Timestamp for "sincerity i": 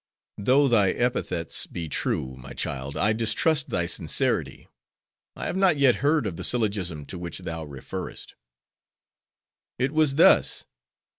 3.85-5.45